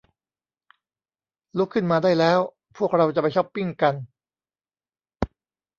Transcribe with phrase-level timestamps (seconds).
[1.57, 2.39] ลุกขึ้นมาได้แล้ว
[2.77, 3.95] พวกเราจะไปช๊อปปิ้งกัน